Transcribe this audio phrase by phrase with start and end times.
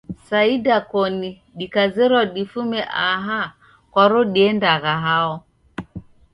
[0.27, 3.41] Sa idakoni dikazerwa difume aha
[3.91, 5.35] kwaro diendagha hao?